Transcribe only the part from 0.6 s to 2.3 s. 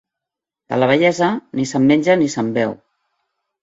De la bellesa, ni se'n menja